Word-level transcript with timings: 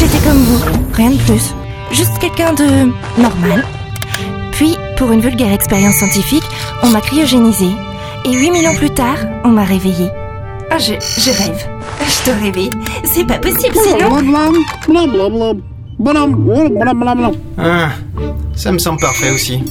J'étais 0.00 0.18
comme 0.26 0.38
vous, 0.38 0.60
rien 0.94 1.10
de 1.10 1.16
plus. 1.18 1.54
Juste 1.92 2.18
quelqu'un 2.18 2.52
de 2.54 2.90
normal. 3.20 3.64
Puis, 4.52 4.76
pour 4.96 5.12
une 5.12 5.20
vulgaire 5.20 5.52
expérience 5.52 5.96
scientifique, 5.96 6.42
on 6.82 6.88
m'a 6.88 7.00
cryogénisé. 7.00 7.68
Et 8.24 8.32
8000 8.32 8.68
ans 8.68 8.74
plus 8.74 8.90
tard, 8.90 9.16
on 9.44 9.48
m'a 9.48 9.64
réveillé. 9.64 10.08
Ah, 10.70 10.78
je, 10.78 10.94
je 11.18 11.30
rêve. 11.30 11.66
Je 12.06 12.24
dois 12.30 12.40
rêver. 12.40 12.70
C'est 13.04 13.26
pas 13.26 13.38
possible 13.38 13.74
sinon. 13.98 14.08
Ah, 17.58 17.90
ça 18.54 18.72
me 18.72 18.78
semble 18.78 19.00
parfait 19.00 19.30
aussi. 19.30 19.62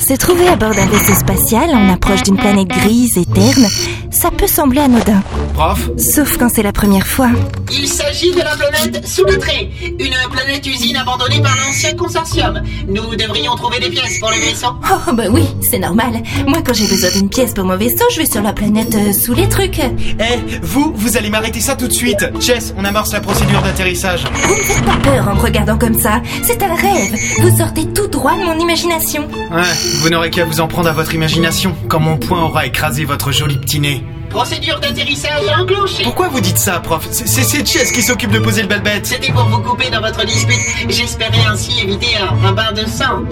Se 0.00 0.14
trouver 0.14 0.46
à 0.48 0.56
bord 0.56 0.74
d'un 0.74 0.86
vaisseau 0.86 1.14
spatial 1.14 1.70
en 1.70 1.90
approche 1.92 2.22
d'une 2.22 2.36
planète 2.36 2.68
grise 2.68 3.16
et 3.16 3.24
terne, 3.24 3.66
ça 4.10 4.30
peut 4.30 4.46
sembler 4.46 4.80
anodin. 4.80 5.22
Prof? 5.54 5.88
Sauf 5.96 6.36
quand 6.36 6.48
c'est 6.52 6.62
la 6.62 6.72
première 6.72 7.06
fois. 7.06 7.30
Il 7.72 7.88
s'agit 7.88 8.32
de 8.32 8.38
la 8.40 8.54
planète 8.56 9.06
Sous-Lettrée, 9.06 9.70
une 9.98 10.14
planète 10.30 10.66
usine 10.66 10.96
abandonnée 10.96 11.40
par 11.40 11.56
l'ancien 11.56 11.92
consortium. 11.94 12.60
Nous 12.86 13.16
devrions 13.16 13.54
trouver 13.56 13.80
des 13.80 13.88
pièces 13.88 14.18
pour 14.20 14.30
le 14.30 14.36
vaisseau. 14.36 14.68
Oh 15.08 15.12
bah 15.12 15.24
oui, 15.30 15.44
c'est 15.62 15.78
normal. 15.78 16.22
Moi 16.46 16.58
quand 16.64 16.74
j'ai 16.74 16.86
besoin 16.86 17.10
d'une 17.10 17.30
pièce 17.30 17.54
pour 17.54 17.64
mon 17.64 17.76
vaisseau, 17.76 18.04
je 18.12 18.18
vais 18.20 18.26
sur 18.26 18.42
la 18.42 18.52
planète 18.52 18.94
euh, 18.94 19.12
sous 19.12 19.32
les 19.34 19.48
trucs. 19.48 19.78
Eh, 19.80 20.58
vous, 20.62 20.92
vous 20.94 21.16
allez 21.16 21.30
m'arrêter 21.30 21.60
ça 21.60 21.76
tout 21.76 21.88
de 21.88 21.92
suite 21.92 22.24
Chess, 22.40 22.74
on 22.76 22.84
amorce 22.84 23.12
la 23.12 23.20
procédure 23.20 23.62
d'atterrissage. 23.62 24.24
Vous 24.34 24.54
me 24.54 24.62
faites 24.62 24.84
pas 24.84 24.96
peur 25.02 25.28
en 25.28 25.34
me 25.34 25.40
regardant 25.40 25.78
comme 25.78 25.98
ça. 25.98 26.20
C'est 26.42 26.62
un 26.62 26.74
rêve. 26.74 27.14
Vous 27.40 27.56
sortez 27.56 27.86
tout 27.86 28.08
droit 28.08 28.34
de 28.36 28.44
mon 28.44 28.58
imagination. 28.58 29.22
Ouais, 29.50 29.62
vous 30.00 30.08
n'aurez 30.08 30.30
qu'à 30.30 30.44
vous 30.44 30.60
en 30.60 30.68
prendre 30.68 30.88
à 30.88 30.92
votre 30.92 31.14
imagination, 31.14 31.74
quand 31.88 32.00
mon 32.00 32.16
poing 32.16 32.42
aura 32.42 32.66
écrasé 32.66 33.04
votre 33.04 33.32
joli 33.32 33.56
petit 33.58 33.80
nez. 33.80 34.04
Procédure 34.30 34.80
d'atterrissage 34.80 35.42
enclenchée. 35.60 36.02
Pourquoi 36.02 36.28
vous 36.28 36.40
dites 36.40 36.58
ça, 36.58 36.80
prof 36.80 37.06
C'est 37.10 37.66
Chess 37.66 37.92
qui 37.92 38.02
s'occupe 38.02 38.32
de 38.32 38.40
poser 38.40 38.62
le 38.62 38.68
balbet. 38.68 39.00
C'était 39.04 39.32
pour 39.32 39.44
vous 39.44 39.60
couper 39.60 39.90
dans 39.90 40.00
votre 40.00 40.24
dispute. 40.26 40.58
J'espérais 40.88 41.44
ainsi 41.48 41.80
éviter 41.80 42.16
un, 42.16 42.48
un 42.48 42.52
bain 42.52 42.72
de 42.72 42.84
sang. 42.86 43.22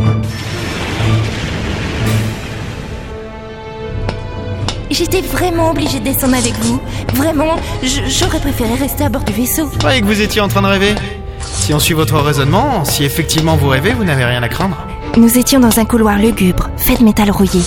J'étais 4.90 5.22
vraiment 5.22 5.70
obligée 5.70 5.98
de 6.00 6.04
descendre 6.04 6.36
avec 6.36 6.52
vous. 6.60 6.80
Vraiment, 7.14 7.56
j'aurais 7.82 8.40
préféré 8.40 8.74
rester 8.74 9.04
à 9.04 9.08
bord 9.08 9.24
du 9.24 9.32
vaisseau. 9.32 9.68
Je 9.72 9.78
croyais 9.78 10.02
que 10.02 10.06
vous 10.06 10.20
étiez 10.20 10.40
en 10.40 10.48
train 10.48 10.62
de 10.62 10.66
rêver? 10.68 10.94
Si 11.40 11.72
on 11.74 11.78
suit 11.80 11.94
votre 11.94 12.18
raisonnement, 12.20 12.84
si 12.84 13.04
effectivement 13.04 13.56
vous 13.56 13.68
rêvez, 13.68 13.92
vous 13.92 14.04
n'avez 14.04 14.24
rien 14.24 14.42
à 14.42 14.48
craindre. 14.48 14.76
Nous 15.18 15.36
étions 15.36 15.60
dans 15.60 15.78
un 15.78 15.84
couloir 15.84 16.16
lugubre, 16.16 16.70
fait 16.78 16.96
de 16.96 17.04
métal 17.04 17.30
rouillé. 17.30 17.60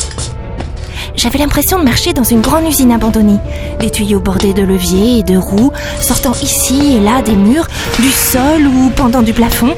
J'avais 1.16 1.38
l'impression 1.38 1.78
de 1.78 1.84
marcher 1.84 2.12
dans 2.12 2.24
une 2.24 2.42
grande 2.42 2.68
usine 2.68 2.92
abandonnée. 2.92 3.38
Des 3.80 3.92
tuyaux 3.92 4.20
bordés 4.20 4.54
de 4.54 4.64
leviers 4.64 5.20
et 5.20 5.24
de 5.24 5.38
roues, 5.38 5.72
sortant 6.02 6.34
ici 6.42 6.96
et 6.96 7.00
là 7.00 7.22
des 7.22 7.36
murs, 7.36 7.68
du 8.00 8.10
sol 8.10 8.66
ou 8.66 8.90
pendant 8.96 9.22
du 9.22 9.32
plafond. 9.32 9.76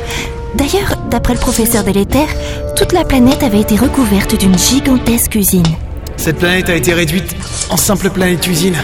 D'ailleurs, 0.56 0.96
d'après 1.12 1.34
le 1.34 1.40
professeur 1.40 1.84
Délétère, 1.84 2.30
toute 2.78 2.94
la 2.94 3.04
planète 3.04 3.44
avait 3.44 3.60
été 3.60 3.76
recouverte 3.76 4.40
d'une 4.40 4.58
gigantesque 4.58 5.36
usine. 5.36 5.68
Cette 6.16 6.38
planète 6.38 6.70
a 6.70 6.76
été 6.76 6.94
réduite 6.94 7.36
en 7.70 7.76
simple 7.78 8.10
planète 8.10 8.48
usine. 8.48 8.78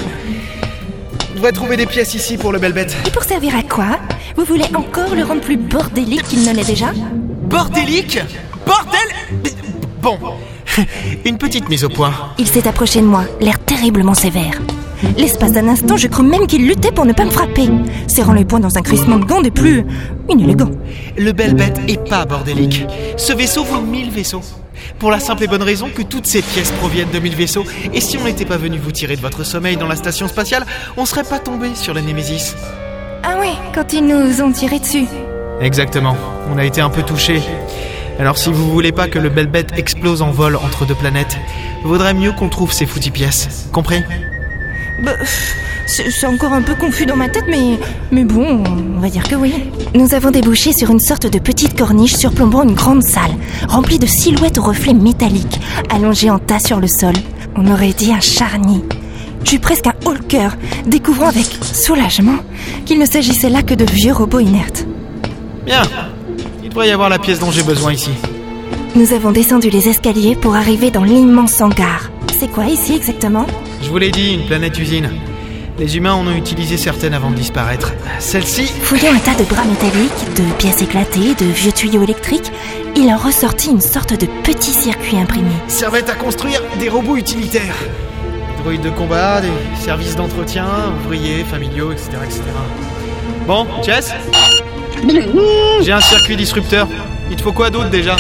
On 1.31 1.36
devrait 1.36 1.54
trouver 1.54 1.78
des 1.78 1.86
pièces 1.86 2.14
ici 2.16 2.36
pour 2.38 2.52
le 2.52 2.59
Belbet. 2.59 2.88
Et 3.08 3.11
pour 3.11 3.23
servir 3.23 3.56
à 3.56 3.64
quoi? 3.64 3.98
Vous 4.36 4.44
voulez 4.44 4.66
encore 4.76 5.16
le 5.16 5.23
rendre 5.23 5.42
plus 5.42 5.58
bordélique 5.58 6.23
qu'il 6.23 6.45
ne 6.45 6.54
l'est 6.54 6.67
déjà? 6.67 6.88
Bordélique? 7.44 8.20
Bordel 8.66 9.52
Bon, 10.02 10.17
une 11.25 11.38
petite 11.38 11.69
mise 11.69 11.83
au 11.83 11.89
point. 11.89 12.14
Il 12.38 12.47
s'est 12.47 12.67
approché 12.67 13.02
de 13.02 13.05
moi, 13.05 13.23
l'air 13.39 13.59
terriblement 13.59 14.14
sévère. 14.14 14.59
L'espace 15.17 15.52
d'un 15.52 15.67
instant, 15.67 15.97
je 15.97 16.08
crus 16.08 16.25
même 16.25 16.47
qu'il 16.47 16.67
luttait 16.67 16.92
pour 16.92 17.05
ne 17.05 17.14
pas 17.14 17.25
me 17.25 17.30
frapper, 17.30 17.70
serrant 18.08 18.33
les 18.33 18.45
poings 18.45 18.59
dans 18.59 18.78
un 18.78 18.81
crissement 18.81 19.17
de 19.17 19.25
gants 19.25 19.42
des 19.42 19.52
plus 19.52 19.86
inélégants. 20.30 20.72
Le 21.17 21.31
Belbet 21.31 21.73
est 21.88 22.08
pas 22.08 22.25
bordélique. 22.25 22.86
Ce 23.17 23.33
vaisseau 23.33 23.64
vaut 23.64 23.81
1000 23.81 24.11
vaisseaux. 24.11 24.42
Pour 24.99 25.11
la 25.11 25.20
simple 25.20 25.43
et 25.43 25.48
bonne 25.48 25.64
raison 25.64 25.89
que 25.93 26.02
toutes 26.02 26.26
ces 26.26 26.42
pièces 26.42 26.71
proviennent 26.71 27.11
de 27.11 27.20
1000 27.20 27.36
vaisseaux. 27.36 27.65
Et 27.93 28.02
si 28.02 28.17
on 28.17 28.23
n'était 28.23 28.45
pas 28.45 28.58
venu 28.58 28.77
vous 28.77 28.92
tirer 28.92 29.15
de 29.15 29.21
votre 29.21 29.43
sommeil 29.43 29.77
dans 29.77 29.88
la 29.88 29.95
station 29.95 30.27
spatiale, 30.27 30.65
on 30.98 31.05
serait 31.05 31.23
pas 31.23 31.39
tombé 31.39 31.76
sur 31.76 31.93
la 31.93 32.02
Némésis. 32.02 32.55
Ah 33.23 33.36
oui, 33.39 33.49
quand 33.73 33.93
ils 33.93 34.05
nous 34.05 34.42
ont 34.42 34.52
tiré 34.52 34.80
dessus. 34.80 35.05
Exactement. 35.61 36.15
On 36.54 36.58
a 36.58 36.65
été 36.65 36.82
un 36.82 36.89
peu 36.89 37.04
touchés. 37.04 37.42
Alors 38.20 38.38
si 38.38 38.52
vous 38.52 38.72
voulez 38.72 38.92
pas 38.92 39.08
que 39.08 39.20
le 39.20 39.30
Belbet 39.30 39.68
explose 39.76 40.22
en 40.22 40.32
vol 40.32 40.56
entre 40.56 40.86
deux 40.86 40.96
planètes, 40.96 41.38
vaudrait 41.84 42.14
mieux 42.14 42.32
qu'on 42.32 42.50
trouve 42.50 42.72
ces 42.72 42.86
foutues 42.86 43.12
pièces. 43.12 43.68
Compris? 43.72 44.04
Bah, 45.04 45.12
c'est 45.86 46.10
c'est 46.10 46.28
encore 46.28 46.54
un 46.54 46.62
peu 46.62 46.76
confus 46.76 47.06
dans 47.06 47.16
ma 47.16 47.28
tête, 47.28 47.46
mais, 47.50 47.78
mais 48.12 48.24
bon, 48.24 48.64
on 48.96 49.00
va 49.00 49.10
dire 49.10 49.24
que 49.24 49.36
oui. 49.36 49.54
Nous 49.96 50.14
avons 50.14 50.32
débouché 50.32 50.72
sur 50.74 50.90
une 50.92 51.00
sorte 51.00 51.28
de 51.28 51.40
petite 51.40 51.78
corniche 51.78 52.16
surplombant 52.16 52.64
une 52.64 52.74
grande 52.74 53.04
salle, 53.04 53.32
remplie 53.68 54.00
de 54.00 54.06
silhouettes 54.06 54.58
aux 54.58 54.64
reflets 54.64 54.94
métalliques, 54.94 55.60
allongées 55.90 56.30
en 56.30 56.40
tas 56.40 56.60
sur 56.60 56.80
le 56.80 56.88
sol. 56.88 57.16
On 57.56 57.70
aurait 57.72 57.94
dit 57.94 58.14
un 58.14 58.22
charnier. 58.22 58.84
J'eus 59.44 59.60
presque 59.60 59.88
un 59.88 59.94
haut 60.06 60.14
le 60.14 60.20
cœur, 60.20 60.56
découvrant 60.86 61.28
avec 61.28 61.45
soulagement 61.62 62.38
qu'il 62.86 62.98
ne 63.00 63.06
s'agissait 63.06 63.50
là 63.50 63.62
que 63.62 63.74
de 63.74 63.86
vieux 63.86 64.14
robots 64.14 64.40
inertes. 64.40 64.86
Bien. 65.66 65.82
Il 66.73 66.78
devrait 66.78 66.89
y 66.89 66.92
avoir 66.92 67.10
la 67.10 67.20
pièce 67.20 67.38
dont 67.38 67.52
j'ai 67.52 67.61
besoin 67.61 67.94
ici. 67.94 68.10
Nous 68.95 69.14
avons 69.14 69.32
descendu 69.32 69.70
les 69.70 69.89
escaliers 69.89 70.36
pour 70.36 70.56
arriver 70.56 70.89
dans 70.89 71.04
l'immense 71.04 71.61
hangar. 71.61 72.10
C'est 72.36 72.48
quoi 72.48 72.66
ici 72.66 72.95
exactement? 72.95 73.45
Je 73.84 73.89
vous 73.89 74.00
l'ai 74.00 74.10
dit, 74.10 74.34
une 74.34 74.48
planète 74.48 74.80
usine. 74.80 75.12
Les 75.78 75.98
humains 75.98 76.14
en 76.14 76.26
ont 76.26 76.36
utilisé 76.36 76.78
certaines 76.78 77.14
avant 77.14 77.30
de 77.30 77.36
disparaître. 77.36 77.94
Celle-ci, 78.17 78.66
Fouillant 78.66 79.14
un 79.14 79.20
tas 79.20 79.36
de 79.36 79.44
bras 79.44 79.66
métalliques, 79.66 80.33
de 80.36 80.52
pièces 80.58 80.82
éclatées, 80.82 81.36
de 81.36 81.45
vieux 81.45 81.72
tuyaux 81.73 82.02
électriques, 82.02 82.52
il 82.95 83.08
en 83.12 83.17
ressortit 83.17 83.70
une 83.70 83.80
sorte 83.80 84.20
de 84.20 84.26
petit 84.42 84.72
circuit 84.72 85.17
imprimé. 85.17 85.52
servait 85.67 86.10
à 86.10 86.16
construire 86.16 86.64
des 86.80 86.89
robots 86.89 87.17
utilitaires. 87.17 87.78
Des 88.58 88.64
droïdes 88.64 88.82
de 88.82 88.89
combat, 88.89 89.42
des 89.42 89.52
services 89.80 90.16
d'entretien, 90.16 90.66
ouvriers, 91.06 91.44
familiaux, 91.44 91.92
etc. 91.92 92.10
etc. 92.26 92.42
Bon, 93.45 93.67
Chess 93.86 94.12
J'ai 95.81 95.91
un 95.91 95.99
circuit 96.02 96.36
disrupteur. 96.36 96.87
Il 97.30 97.36
te 97.37 97.41
faut 97.41 97.52
quoi 97.52 97.69
d'autre 97.69 97.89
déjà 97.89 98.15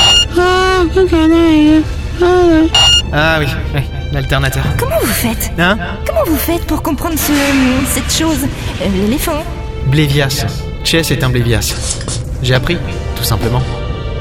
Ah 3.11 3.37
oui, 3.39 3.45
oui, 3.75 3.81
l'alternateur. 4.11 4.63
Comment 4.79 4.97
vous 5.01 5.07
faites 5.07 5.51
Hein 5.59 5.77
Comment 6.05 6.23
vous 6.25 6.35
faites 6.37 6.65
pour 6.65 6.81
comprendre 6.81 7.15
ce, 7.17 7.31
cette 7.93 8.11
chose 8.11 8.45
Euh, 8.81 8.85
L'éléphant 9.01 9.43
Blévias. 9.87 10.45
Chess 10.83 11.11
est 11.11 11.23
un 11.23 11.29
Blévias. 11.29 11.73
J'ai 12.41 12.55
appris, 12.55 12.77
tout 13.15 13.23
simplement. 13.23 13.61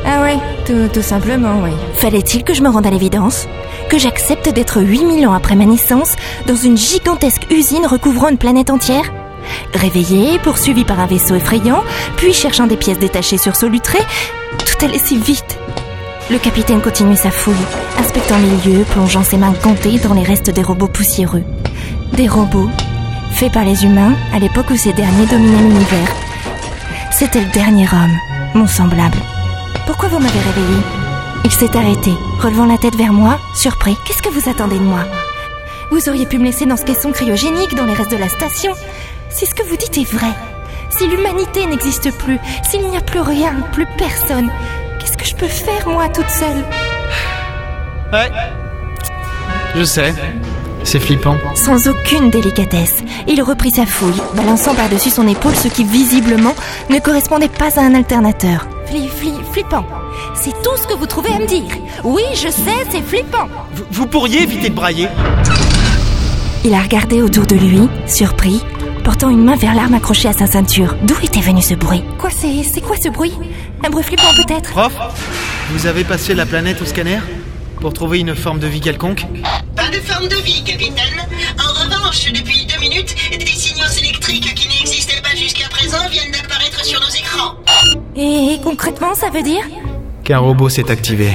Ah 0.04 0.22
ouais, 0.22 0.36
tout, 0.66 0.88
tout 0.92 1.02
simplement, 1.02 1.60
oui. 1.62 1.70
Fallait-il 1.94 2.44
que 2.44 2.54
je 2.54 2.62
me 2.62 2.68
rende 2.68 2.86
à 2.86 2.90
l'évidence 2.90 3.46
Que 3.88 3.98
j'accepte 3.98 4.48
d'être 4.48 4.80
8000 4.82 5.26
ans 5.28 5.32
après 5.32 5.54
ma 5.54 5.64
naissance 5.64 6.16
dans 6.46 6.56
une 6.56 6.76
gigantesque 6.76 7.46
usine 7.50 7.86
recouvrant 7.86 8.28
une 8.28 8.38
planète 8.38 8.70
entière 8.70 9.04
Réveillée, 9.74 10.38
poursuivie 10.38 10.84
par 10.84 11.00
un 11.00 11.06
vaisseau 11.06 11.34
effrayant, 11.34 11.82
puis 12.16 12.32
cherchant 12.32 12.66
des 12.66 12.76
pièces 12.76 12.98
détachées 12.98 13.38
sur 13.38 13.56
Solutré, 13.56 13.98
tout 14.58 14.84
allait 14.84 14.98
si 14.98 15.16
vite. 15.16 15.58
Le 16.30 16.38
capitaine 16.38 16.80
continuait 16.80 17.16
sa 17.16 17.30
fouille, 17.30 17.54
inspectant 17.98 18.36
les 18.38 18.70
lieux, 18.70 18.84
plongeant 18.84 19.24
ses 19.24 19.36
mains 19.36 19.54
gantées 19.62 19.98
dans 19.98 20.14
les 20.14 20.22
restes 20.22 20.50
des 20.50 20.62
robots 20.62 20.88
poussiéreux. 20.88 21.44
Des 22.12 22.28
robots, 22.28 22.70
faits 23.32 23.52
par 23.52 23.64
les 23.64 23.84
humains 23.84 24.14
à 24.34 24.38
l'époque 24.38 24.70
où 24.70 24.76
ces 24.76 24.92
derniers 24.92 25.26
dominaient 25.26 25.62
l'univers. 25.62 26.14
C'était 27.10 27.40
le 27.40 27.50
dernier 27.52 27.86
homme, 27.92 28.16
mon 28.54 28.66
semblable. 28.66 29.18
Pourquoi 29.86 30.08
vous 30.08 30.18
m'avez 30.18 30.38
réveillé? 30.38 30.80
Il 31.44 31.50
s'est 31.50 31.76
arrêté, 31.76 32.12
relevant 32.40 32.66
la 32.66 32.78
tête 32.78 32.96
vers 32.96 33.12
moi, 33.12 33.38
surpris. 33.54 33.96
Qu'est-ce 34.06 34.22
que 34.22 34.28
vous 34.28 34.48
attendez 34.48 34.78
de 34.78 34.84
moi? 34.84 35.04
Vous 35.90 36.08
auriez 36.08 36.24
pu 36.24 36.38
me 36.38 36.44
laisser 36.44 36.66
dans 36.66 36.76
ce 36.76 36.84
caisson 36.84 37.12
cryogénique 37.12 37.74
dans 37.74 37.84
les 37.84 37.94
restes 37.94 38.12
de 38.12 38.16
la 38.16 38.28
station. 38.28 38.72
Si 39.34 39.46
ce 39.46 39.54
que 39.54 39.62
vous 39.62 39.76
dites 39.76 39.96
est 39.98 40.12
vrai, 40.12 40.32
si 40.90 41.06
l'humanité 41.06 41.66
n'existe 41.66 42.10
plus, 42.18 42.38
s'il 42.68 42.86
n'y 42.88 42.96
a 42.96 43.00
plus 43.00 43.20
rien, 43.20 43.54
plus 43.72 43.86
personne, 43.96 44.50
qu'est-ce 44.98 45.16
que 45.16 45.24
je 45.24 45.34
peux 45.34 45.48
faire 45.48 45.88
moi 45.88 46.08
toute 46.08 46.28
seule? 46.28 46.64
Ouais. 48.12 48.30
Je 49.74 49.84
sais. 49.84 50.14
C'est 50.84 51.00
flippant. 51.00 51.36
Sans 51.54 51.88
aucune 51.88 52.30
délicatesse, 52.30 52.96
il 53.26 53.40
reprit 53.42 53.70
sa 53.70 53.86
fouille, 53.86 54.20
balançant 54.34 54.74
par-dessus 54.74 55.10
son 55.10 55.26
épaule 55.28 55.54
ce 55.54 55.68
qui 55.68 55.84
visiblement 55.84 56.54
ne 56.90 56.98
correspondait 56.98 57.48
pas 57.48 57.78
à 57.78 57.84
un 57.84 57.94
alternateur. 57.94 58.66
Fli, 58.86 59.08
fli, 59.08 59.32
flippant. 59.52 59.86
C'est 60.34 60.50
tout 60.62 60.76
ce 60.76 60.86
que 60.86 60.94
vous 60.94 61.06
trouvez 61.06 61.32
à 61.32 61.38
me 61.38 61.46
dire. 61.46 61.70
Oui, 62.04 62.22
je 62.34 62.48
sais, 62.48 62.84
c'est 62.90 63.02
flippant. 63.02 63.48
Vous, 63.74 63.84
vous 63.90 64.06
pourriez 64.06 64.42
éviter 64.42 64.68
de 64.68 64.74
brailler 64.74 65.08
Il 66.64 66.74
a 66.74 66.80
regardé 66.80 67.22
autour 67.22 67.46
de 67.46 67.54
lui, 67.54 67.88
surpris, 68.06 68.62
portant 69.02 69.30
une 69.30 69.44
main 69.44 69.56
vers 69.56 69.74
l'arme 69.74 69.94
accrochée 69.94 70.28
à 70.28 70.32
sa 70.32 70.46
ceinture. 70.46 70.94
D'où 71.02 71.14
était 71.22 71.40
venu 71.40 71.60
ce 71.60 71.74
bruit? 71.74 72.02
Quoi, 72.18 72.30
c'est, 72.30 72.62
c'est 72.62 72.80
quoi 72.80 72.96
ce 72.96 73.08
bruit? 73.08 73.32
Un 73.84 73.90
bruit 73.90 74.04
flippant 74.04 74.32
peut-être? 74.34 74.70
Prof, 74.70 74.92
vous 75.70 75.86
avez 75.86 76.04
passé 76.04 76.34
la 76.34 76.46
planète 76.46 76.80
au 76.80 76.84
scanner 76.84 77.18
Pour 77.80 77.92
trouver 77.92 78.20
une 78.20 78.34
forme 78.34 78.60
de 78.60 78.66
vie 78.66 78.80
quelconque? 78.80 79.26
Pas 79.76 79.88
de 79.88 79.96
forme 79.96 80.28
de 80.28 80.36
vie, 80.36 80.62
capitaine. 80.62 81.26
En 81.58 81.72
revanche, 81.84 82.32
depuis 82.32 82.66
deux 82.66 82.80
minutes, 82.80 83.14
des 83.38 83.46
signaux 83.46 83.86
électriques 83.98 84.54
qui 84.54 84.68
n'existaient 84.68 85.20
pas 85.22 85.34
jusqu'à 85.36 85.68
présent 85.68 86.08
viennent 86.10 86.30
d'apparaître 86.32 86.84
sur 86.84 87.00
nos 87.00 87.12
Et 88.16 88.58
concrètement, 88.62 89.14
ça 89.14 89.30
veut 89.30 89.42
dire? 89.42 89.64
Qu'un 90.24 90.38
robot 90.38 90.68
s'est 90.68 90.90
activé. 90.90 91.30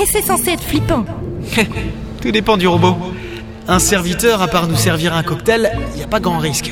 Et 0.00 0.06
c'est 0.06 0.22
censé 0.22 0.50
être 0.50 0.62
flippant. 0.62 1.04
Tout 2.22 2.30
dépend 2.30 2.56
du 2.56 2.68
robot. 2.68 2.96
Un 3.66 3.78
serviteur, 3.78 4.42
à 4.42 4.48
part 4.48 4.66
nous 4.68 4.76
servir 4.76 5.14
un 5.14 5.22
cocktail, 5.22 5.72
il 5.92 5.96
n'y 5.96 6.02
a 6.02 6.06
pas 6.06 6.20
grand 6.20 6.38
risque. 6.38 6.70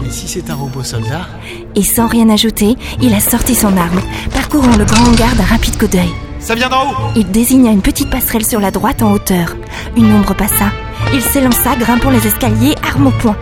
Mais 0.00 0.10
si 0.10 0.28
c'est 0.28 0.48
un 0.48 0.54
robot 0.54 0.84
soldat 0.84 1.26
Et 1.74 1.82
sans 1.82 2.06
rien 2.06 2.28
ajouter, 2.30 2.76
il 3.02 3.12
a 3.12 3.20
sorti 3.20 3.54
son 3.56 3.76
arme, 3.76 4.00
parcourant 4.32 4.76
le 4.76 4.84
grand 4.84 5.04
hangar 5.04 5.34
d'un 5.34 5.44
rapide 5.44 5.76
coup 5.78 5.88
d'œil. 5.88 6.12
Ça 6.38 6.54
vient 6.54 6.68
d'en 6.68 6.90
haut 6.90 6.94
Il 7.16 7.30
désigna 7.30 7.72
une 7.72 7.82
petite 7.82 8.08
passerelle 8.08 8.46
sur 8.46 8.60
la 8.60 8.70
droite 8.70 9.02
en 9.02 9.12
hauteur. 9.12 9.56
Une 9.96 10.14
ombre 10.14 10.34
passa. 10.34 10.70
Il 11.12 11.20
s'élança, 11.20 11.74
grimpant 11.76 12.10
les 12.10 12.24
escaliers, 12.24 12.76
arme 12.88 13.08
au 13.08 13.10
poing. 13.10 13.36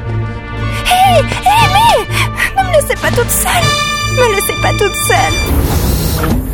Hé 0.87 1.21
Hé, 1.21 1.25
mais 1.75 2.62
Ne 2.62 2.67
me 2.67 2.73
laissez 2.73 2.94
pas 2.94 3.11
toute 3.11 3.31
seule 3.31 3.69
Ne 4.12 4.23
me 4.23 4.35
laissez 4.35 4.62
pas 4.62 4.73
toute 4.73 4.97
seule 5.06 6.48